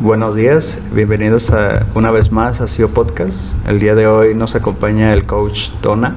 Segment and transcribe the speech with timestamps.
[0.00, 3.38] buenos días, bienvenidos a, una vez más a CIO Podcast.
[3.68, 6.16] El día de hoy nos acompaña el coach Tona.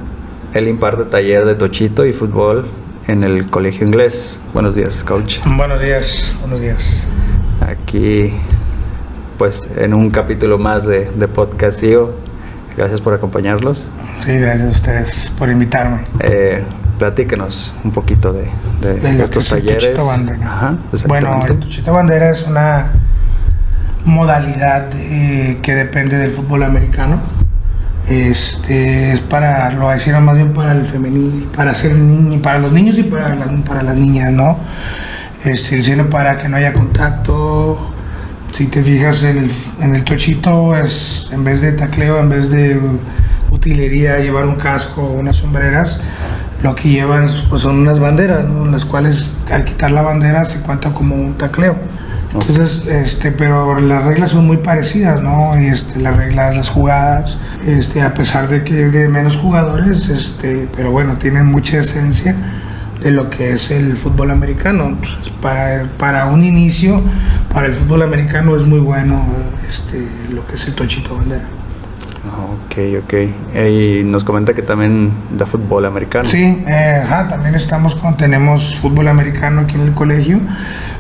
[0.53, 2.65] Él imparte taller de tochito y fútbol
[3.07, 4.39] en el colegio inglés.
[4.53, 5.39] Buenos días, coach.
[5.45, 7.05] Buenos días, buenos días.
[7.59, 8.33] Aquí,
[9.37, 12.15] pues, en un capítulo más de, de Podcast CIO.
[12.77, 13.87] Gracias por acompañarlos.
[14.21, 15.99] Sí, gracias a ustedes por invitarme.
[16.21, 16.63] Eh,
[16.97, 18.49] platíquenos un poquito de,
[18.81, 19.99] de, estos talleres.
[19.99, 22.93] Ajá, bueno, el Tochito Bandera es una
[24.05, 27.21] modalidad eh, que depende del fútbol americano.
[28.07, 32.73] Este es para, lo hicieron más bien para el femenil, para hacer niños, para los
[32.73, 34.57] niños y para las, para las niñas, ¿no?
[35.45, 37.91] Este, sirve para que no haya contacto.
[38.51, 42.49] Si te fijas en el, en el tochito, es en vez de tacleo, en vez
[42.49, 42.79] de
[43.49, 45.99] utilería, llevar un casco unas sombreras,
[46.61, 50.91] lo que llevan pues, son unas banderas, las cuales al quitar la bandera se cuenta
[50.91, 51.75] como un tacleo.
[52.33, 55.53] Entonces, este, pero las reglas son muy parecidas, ¿no?
[55.55, 60.91] Este, las reglas, las jugadas, este, a pesar de que de menos jugadores, este, pero
[60.91, 62.35] bueno, tienen mucha esencia
[63.01, 64.85] de lo que es el fútbol americano.
[64.85, 67.01] Entonces, para, para un inicio,
[67.53, 69.23] para el fútbol americano es muy bueno
[69.69, 71.62] este, lo que es el tochito bandera.
[72.53, 73.13] Ok, ok.
[73.57, 76.27] Y nos comenta que también da fútbol americano.
[76.27, 80.39] Sí, eh, ajá, también estamos con, tenemos fútbol americano aquí en el colegio.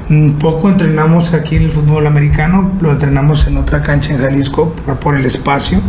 [0.09, 5.15] Un poco entrenamos aquí el fútbol americano, lo entrenamos en otra cancha en Jalisco por,
[5.15, 5.81] el espacio.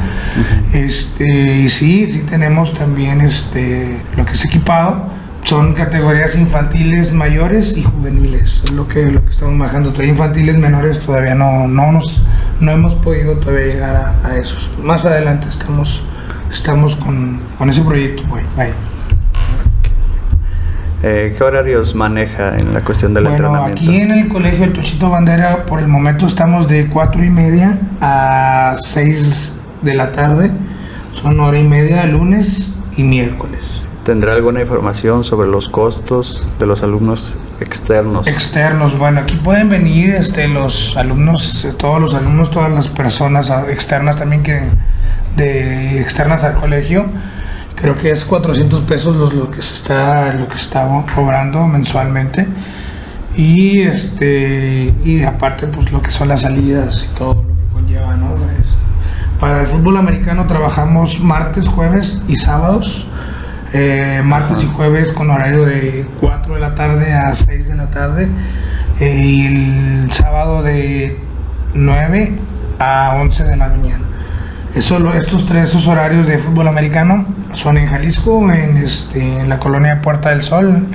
[0.72, 5.23] este, y sí, sí tenemos también este, lo que es equipado.
[5.44, 8.62] Son categorías infantiles mayores y juveniles.
[8.64, 9.90] Es lo que, lo que estamos manejando.
[9.90, 12.22] Todavía infantiles menores todavía no, no, nos,
[12.60, 14.70] no hemos podido todavía llegar a, esos.
[14.82, 16.02] Más adelante estamos,
[16.50, 18.22] estamos con, con ese proyecto.
[18.56, 18.72] Bye.
[21.02, 23.82] Eh, ¿Qué horarios maneja en la cuestión del bueno, entrenamiento?
[23.82, 27.78] Aquí en el colegio El Tochito Bandera, por el momento estamos de 4 y media
[28.00, 30.50] a 6 de la tarde.
[31.12, 33.82] Son hora y media lunes y miércoles.
[34.04, 38.26] ¿Tendrá alguna información sobre los costos de los alumnos externos?
[38.26, 44.16] Externos, bueno, aquí pueden venir este, los alumnos, todos los alumnos, todas las personas externas
[44.16, 44.60] también que
[45.36, 47.06] de externas al colegio.
[47.76, 52.46] Creo que es 400 pesos lo que se está lo que está cobrando mensualmente.
[53.36, 58.14] Y este y aparte pues lo que son las salidas y todo lo que conlleva
[58.16, 58.34] no
[59.40, 63.06] para el fútbol americano trabajamos martes jueves y sábados
[63.74, 67.90] eh, martes y jueves con horario de 4 de la tarde a 6 de la
[67.90, 68.28] tarde
[69.00, 71.18] eh, y el sábado de
[71.74, 72.38] 9
[72.78, 74.04] a 11 de la mañana
[74.74, 79.60] eso, estos tres esos horarios de fútbol americano son en Jalisco, en, este, en la
[79.60, 80.88] colonia Puerta del Sol.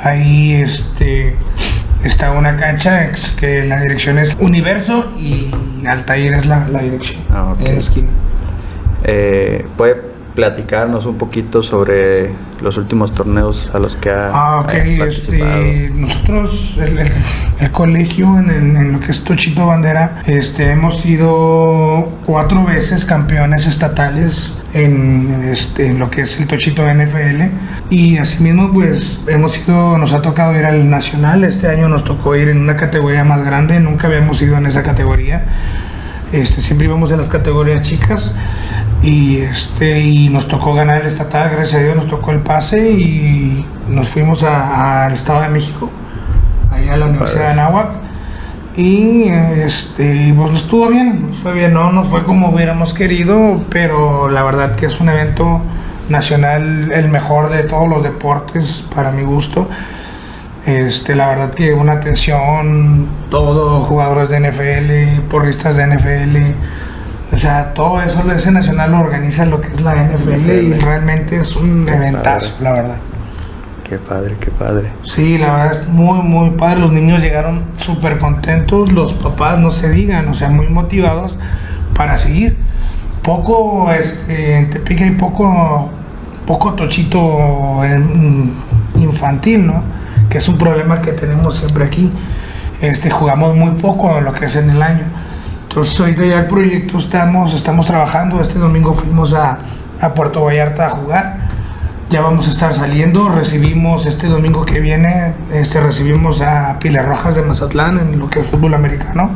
[0.00, 1.34] Ahí este,
[2.04, 5.50] está una cancha que la dirección es Universo y
[5.88, 8.08] Altair es la, la dirección ah, en la esquina.
[9.02, 10.09] Eh, ¿Puede
[10.40, 12.30] platicarnos un poquito sobre
[12.62, 14.72] los últimos torneos a los que ha ah, ok.
[15.06, 23.04] Este, nosotros, el, colegio, en, lo que es Tochito Bandera, este, hemos sido cuatro veces
[23.04, 27.42] campeones estatales en, este, en lo que es el Tochito NFL
[27.90, 32.34] y asimismo pues hemos ido, nos ha tocado ir al nacional, este año nos tocó
[32.34, 35.44] ir en una categoría más grande, nunca habíamos ido en esa categoría,
[36.32, 38.32] este, siempre íbamos en las categorías chicas
[39.02, 42.90] y este y nos tocó ganar el estatal, gracias a Dios nos tocó el pase
[42.92, 45.90] y nos fuimos al Estado de México,
[46.70, 47.88] ahí a la Universidad de Anáhuac.
[48.76, 54.42] Y este pues estuvo bien, fue bien, no nos fue como hubiéramos querido, pero la
[54.42, 55.60] verdad que es un evento
[56.08, 59.68] nacional el mejor de todos los deportes para mi gusto.
[60.66, 66.36] Este, la verdad que una atención, todo, jugadores de NFL, porristas de NFL,
[67.32, 71.36] o sea, todo eso, ese nacional lo organiza lo que es la NFL, y realmente
[71.38, 72.96] es un eventazo, la verdad.
[73.90, 74.88] Qué padre, qué padre.
[75.02, 76.78] Sí, la verdad es muy, muy padre.
[76.78, 81.36] Los niños llegaron súper contentos, los papás no se digan, o sea, muy motivados
[81.96, 82.56] para seguir.
[83.22, 85.90] Poco, este, en Tepica hay poco,
[86.46, 87.80] poco tochito
[88.94, 89.82] infantil, ¿no?
[90.28, 92.12] Que es un problema que tenemos siempre aquí.
[92.80, 95.04] Este, jugamos muy poco lo que es en el año.
[95.70, 98.40] Entonces ahorita ya el proyecto estamos, estamos trabajando.
[98.40, 99.60] Este domingo fuimos a,
[100.00, 101.46] a Puerto Vallarta a jugar.
[102.10, 103.28] Ya vamos a estar saliendo.
[103.28, 108.40] Recibimos este domingo que viene, este, recibimos a Pilar Rojas de Mazatlán en lo que
[108.40, 109.30] es fútbol americano.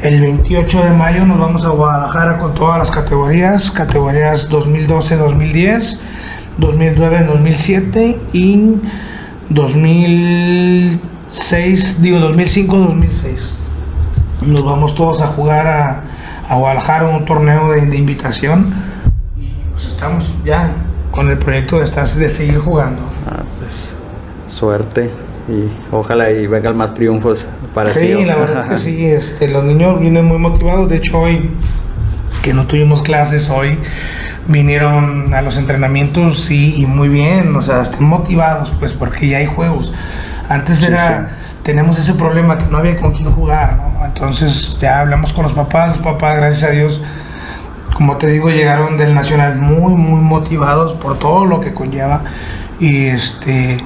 [0.00, 5.98] El 28 de mayo nos vamos a Guadalajara con todas las categorías, categorías 2012-2010,
[6.60, 8.76] 2009-2007 y
[9.48, 13.67] 2006, digo 2005-2006.
[14.44, 16.02] Nos vamos todos a jugar a,
[16.48, 18.72] a Guadalajara un torneo de, de invitación.
[19.36, 20.72] Y pues estamos ya
[21.10, 23.02] con el proyecto de, estar, de seguir jugando.
[23.26, 23.96] Ah, pues
[24.48, 25.10] suerte.
[25.48, 29.98] Y ojalá y vengan más triunfos para Sí, la verdad que sí, este, los niños
[29.98, 31.50] vienen muy motivados, de hecho hoy
[32.42, 33.78] que no tuvimos clases hoy,
[34.46, 39.38] vinieron a los entrenamientos sí, y muy bien, o sea, están motivados pues porque ya
[39.38, 39.92] hay juegos.
[40.48, 41.36] Antes Sí, era,
[41.68, 44.06] tenemos ese problema que no había con quién jugar, ¿no?
[44.06, 47.02] Entonces ya hablamos con los papás, los papás gracias a Dios,
[47.92, 52.22] como te digo, llegaron del Nacional muy, muy motivados por todo lo que conlleva
[52.80, 53.84] y este...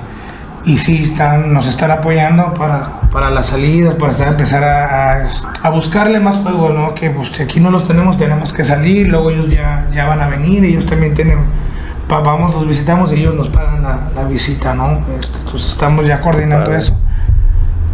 [0.65, 5.27] Y sí, están, nos están apoyando para, para las salidas, para estar- empezar a, a-
[5.65, 6.95] a buscarle más juegos, ¿no?
[6.95, 10.21] Que pues si aquí no los tenemos, tenemos que salir, luego ellos ya, ya van
[10.21, 11.39] a venir, ellos también tienen,
[12.09, 14.99] vamos, los visitamos y ellos nos pagan la, la visita, ¿no?
[15.19, 16.95] Este, entonces estamos ya coordinando eso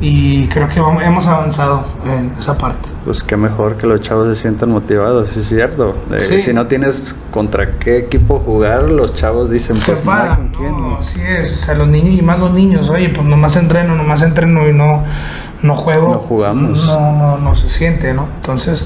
[0.00, 2.88] y creo que vamos- hemos avanzado en esa parte.
[3.04, 5.96] Pues qué mejor que los chavos se sientan motivados, es cierto.
[6.12, 6.40] Eh, Sí.
[6.40, 10.04] Si no tienes contra qué equipo jugar, los chavos dicen, Se pues
[10.36, 10.70] con quién.
[10.80, 13.94] no, así es, o sea, los niños y más los niños, oye, pues nomás entreno,
[13.96, 15.02] nomás entreno y no,
[15.62, 16.12] no juego.
[16.12, 16.86] No jugamos.
[16.86, 18.26] No, no, no se siente, ¿no?
[18.36, 18.84] Entonces,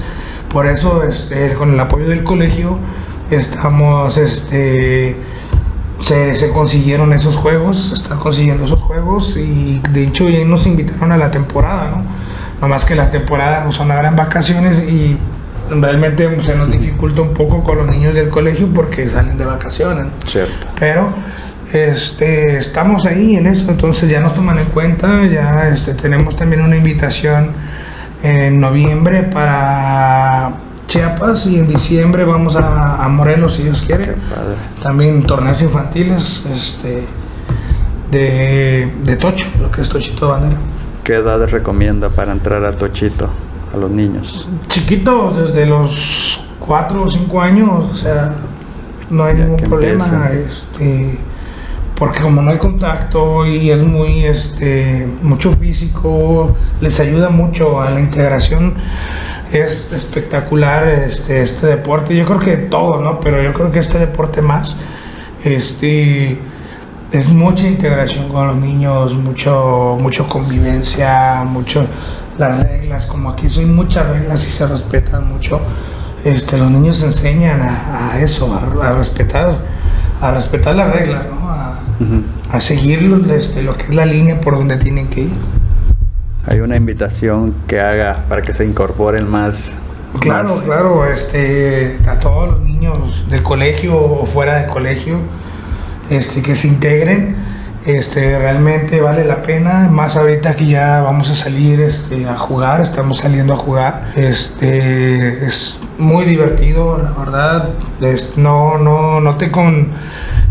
[0.51, 2.77] por eso, este, con el apoyo del colegio,
[3.29, 5.15] estamos, este,
[6.03, 10.65] se, se consiguieron esos juegos, se están consiguiendo esos juegos y de hecho ya nos
[10.65, 12.03] invitaron a la temporada, ¿no?
[12.59, 15.17] Nomás que la temporada pues, son ahora en vacaciones y
[15.69, 20.05] realmente se nos dificulta un poco con los niños del colegio porque salen de vacaciones.
[20.05, 20.29] ¿no?
[20.29, 20.67] Cierto.
[20.77, 21.07] Pero
[21.71, 26.61] este, estamos ahí en eso, entonces ya nos toman en cuenta, ya este, tenemos también
[26.61, 27.51] una invitación
[28.23, 30.51] en noviembre para
[30.93, 34.13] Chiapas y en diciembre vamos a, a Morelos si Dios quiere.
[34.83, 37.03] También torneos infantiles este,
[38.11, 40.55] de, de Tocho, lo que es Tochito Bandera.
[41.03, 43.27] ¿Qué edad recomienda para entrar a Tochito
[43.73, 44.47] a los niños?
[44.67, 48.35] Chiquitos, desde los 4 o 5 años, o sea,
[49.09, 50.29] no hay Ya ningún problema.
[50.31, 51.17] Este,
[51.95, 57.89] porque como no hay contacto y es muy, este, mucho físico, les ayuda mucho a
[57.89, 58.75] la integración.
[59.53, 62.15] Es espectacular este, este deporte.
[62.15, 63.19] Yo creo que todo, ¿no?
[63.19, 64.77] Pero yo creo que este deporte más,
[65.43, 66.39] este,
[67.11, 71.85] es mucha integración con los niños, mucho, mucho convivencia, mucho
[72.37, 75.61] las reglas, como aquí son muchas reglas y se respetan mucho.
[76.25, 79.53] Este, los niños enseñan a, a eso, a, a respetar,
[80.21, 81.49] a respetar las reglas, ¿no?
[81.49, 82.23] A, Ujú.
[82.49, 83.03] a seguir
[83.35, 85.31] este, lo que es la línea por donde tienen que ir.
[86.45, 89.75] Hay una invitación que haga para que se incorporen más.
[90.19, 95.17] Claro, más- claro, este, a todos los niños del colegio o fuera del colegio,
[96.09, 97.35] este, que se integren,
[97.85, 102.81] este, realmente vale la pena, más ahorita que ya vamos a salir, este, a jugar,
[102.81, 107.69] estamos saliendo a jugar, este, es muy divertido, la verdad,
[108.01, 109.89] es- no, no, no te con,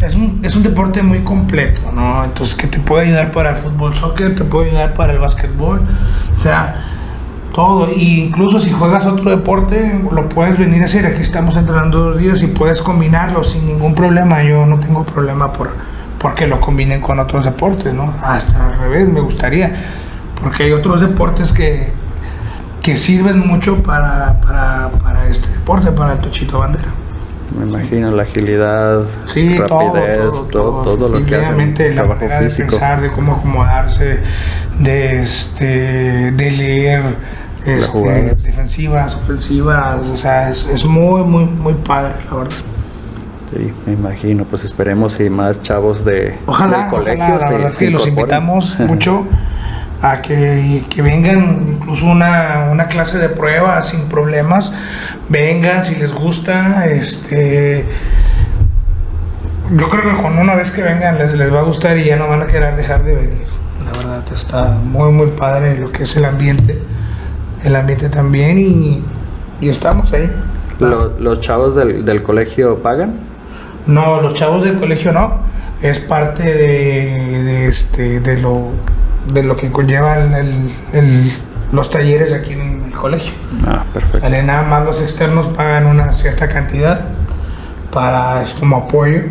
[0.02, 2.24] es un, es un deporte muy completo, ¿no?
[2.24, 5.80] Entonces, que te puede ayudar para el fútbol, soccer, te puede ayudar para el básquetbol,
[6.36, 6.88] o sea,
[7.52, 11.06] todo, y incluso si juegas otro deporte, lo puedes venir a hacer.
[11.06, 14.42] Aquí estamos entrenando dos días y puedes combinarlo sin ningún problema.
[14.42, 15.70] Yo no tengo problema por
[16.18, 18.14] porque lo combinen con otros deportes, ¿no?
[18.22, 19.74] Hasta al revés, me gustaría.
[20.40, 21.92] Porque hay otros deportes que,
[22.80, 26.88] que sirven mucho para, para, para este deporte, para el tochito bandera.
[27.58, 32.40] Me imagino la agilidad, Sí, rapidez, todo, todo, lo que hace el la trabajo manera
[32.40, 32.68] de físico.
[32.70, 34.20] pensar, de cómo acomodarse,
[34.78, 37.02] de, este, de leer
[37.64, 42.56] este, defensivas, ofensivas, o sea, es, es muy, muy, muy padre, la verdad.
[43.54, 44.44] Sí, me imagino.
[44.44, 48.06] Pues esperemos y más chavos de, Ojalá, del colegio ojalá, la verdad se que los
[48.06, 49.26] invitamos mucho
[50.00, 54.72] a que, que vengan, incluso una, una clase de prueba sin problemas,
[55.28, 57.84] vengan si les gusta, este
[59.76, 62.16] yo creo que con una vez que vengan les, les va a gustar y ya
[62.16, 63.46] no van a querer dejar de venir.
[63.84, 66.78] La verdad está muy muy padre lo que es el ambiente,
[67.64, 69.02] el ambiente también y,
[69.60, 70.30] y estamos ahí.
[70.78, 73.14] Lo- ¿Los chavos del, del colegio pagan?
[73.86, 75.40] No, los chavos del colegio no.
[75.82, 78.68] Es parte de, de este, de lo,
[79.32, 81.32] de lo que conllevan el- el-
[81.72, 83.32] los talleres aquí en el colegio.
[83.66, 84.20] Ah, perfecto.
[84.20, 87.00] Sale nada más los externos pagan una cierta cantidad
[87.90, 89.22] para es como apoyo,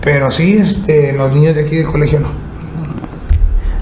[0.00, 2.28] pero sí, este, los niños de aquí del colegio no.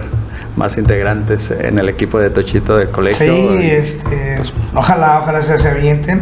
[0.55, 3.59] más integrantes en el equipo de Tochito del colegio.
[3.59, 6.21] Sí, este, pues, ojalá, ojalá se, se avienten,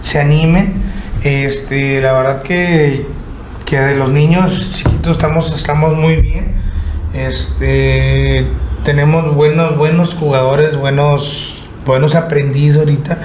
[0.00, 0.74] se animen.
[1.22, 3.06] Este, la verdad que
[3.66, 6.54] que de los niños chiquitos estamos, estamos muy bien.
[7.12, 8.46] Este,
[8.84, 13.18] tenemos buenos, buenos jugadores, buenos, buenos aprendices ahorita,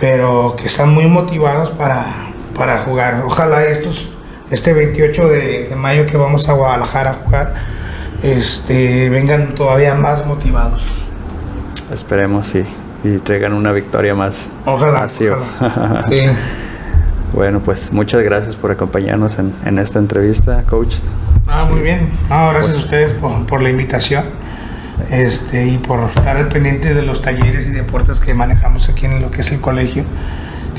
[0.00, 2.06] pero que están muy motivados para,
[2.54, 3.24] para jugar.
[3.26, 4.08] Ojalá estos,
[4.50, 7.54] este 28 de, mayo que vamos a Guadalajara a jugar,
[8.22, 10.84] este, vengan todavía más motivados.
[11.92, 12.64] Esperemos, sí,
[13.02, 14.50] y traigan una victoria más.
[14.64, 15.08] Ojalá.
[15.08, 15.26] sí.
[17.36, 20.94] Bueno, pues muchas gracias por acompañarnos en, esta entrevista, coach.
[21.46, 22.08] Ah, muy bien.
[22.30, 23.12] gracias pues a ustedes
[23.46, 24.24] por, la invitación
[25.10, 29.20] este, y por estar al pendiente de los talleres y deportes que manejamos aquí en
[29.20, 30.04] lo que es el colegio,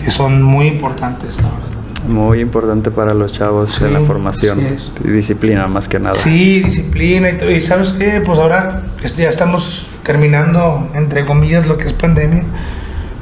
[0.03, 2.07] que son muy importantes, la verdad.
[2.07, 4.59] Muy importante para los chavos en la formación
[5.05, 6.15] y disciplina más que nada.
[6.15, 7.51] Sí, disciplina y todo.
[7.51, 8.81] Y sabes qué, pues ahora
[9.15, 12.45] ya estamos terminando, entre comillas, lo que es pandemia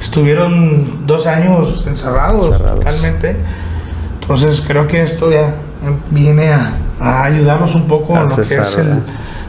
[0.00, 3.36] estuvieron dos años encerrados, totalmente.
[4.20, 5.54] Entonces creo que esto ya
[6.10, 6.78] viene a,
[7.24, 8.78] ayudarnos un poco en lo que es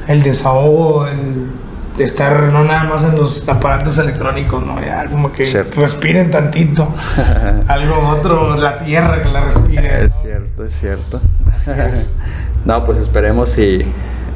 [0.07, 1.49] el, desahogo, el
[1.97, 4.79] estar no nada más en los aparatos electrónicos, ¿no?
[4.81, 6.87] Ya como que respiren tantito.
[7.67, 10.05] Algo otro, la tierra que la respire.
[10.05, 11.21] Es cierto, es cierto.
[12.65, 13.85] no, pues esperemos y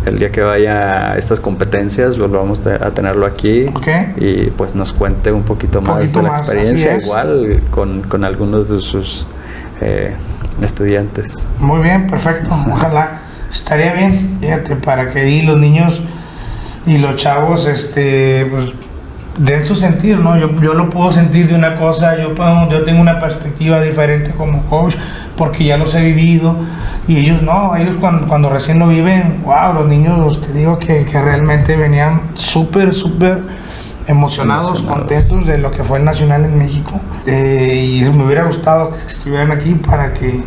[0.06, 3.68] el día que vaya a estas competencias volvamos a tenerlo aquí
[4.18, 8.82] y pues nos cuente un poquito más de la experiencia, igual con, con, algunos de
[8.82, 9.26] sus
[9.80, 10.16] eh,
[10.62, 11.48] estudiantes.
[11.60, 12.50] Muy bien, perfecto.
[12.72, 16.02] Ojalá estaría bien, fíjate, para que ahí los niños
[16.86, 18.72] y los chavos, este, pues
[19.38, 20.38] den su sentir, ¿no?
[20.38, 24.32] Yo, yo lo puedo sentir de una cosa, yo, puedo, yo tengo una perspectiva diferente
[24.32, 24.96] como coach
[25.42, 26.56] porque ya los he vivido.
[27.08, 31.04] Y ellos no, ellos cuando, cuando recién lo viven, wow, los niños, te digo que,
[31.04, 33.42] que realmente venían súper, súper
[34.06, 37.02] emocionados, contentos de lo que fue el Nacional en México.
[37.26, 40.44] Eh, y me hubiera gustado que estuvieran aquí para que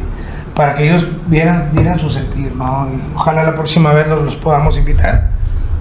[0.55, 2.87] para que ellos vieran, dieran su sentir, ¿no?
[3.17, 5.31] ojalá la próxima vez los, los podamos invitar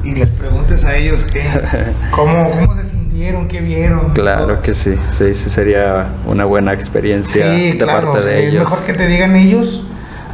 [0.03, 1.43] y les preguntes a ellos qué,
[2.11, 2.82] cómo, cómo se
[3.13, 4.11] sintieron, qué vieron.
[4.11, 8.63] Claro que sí, sí, sí sería una buena experiencia de parte de ellos.
[8.63, 9.83] Es mejor que te digan ellos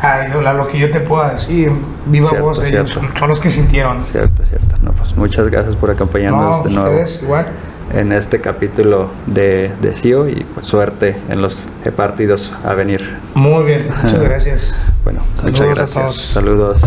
[0.01, 1.71] a lo que yo te pueda decir.
[2.05, 4.03] Viva voz, ellos son, los que sintieron.
[4.05, 4.77] Cierto, cierto.
[4.81, 7.05] No, pues muchas gracias por acompañarnos de nuevo.
[7.21, 7.47] igual.
[7.93, 13.17] En este capítulo de, de CIO y pues suerte en los partidos a venir.
[13.33, 14.93] Muy bien, muchas gracias.
[15.03, 16.15] bueno, muchas gracias.
[16.15, 16.83] Saludos.